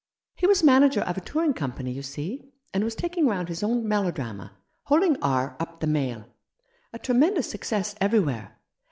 [0.35, 3.87] He was manager of a touring company, you see, and was taking round his own
[3.87, 4.53] melodrama,
[4.85, 6.25] Holding r up the Mail—
[6.91, 8.57] a tremendous success everywhere.